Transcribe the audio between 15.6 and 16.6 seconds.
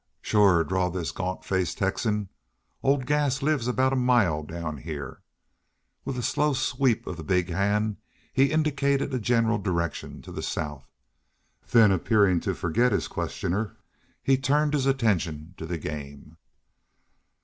the game.